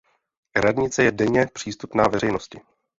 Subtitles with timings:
[0.55, 2.61] Radnice je denně přístupná veřejnosti.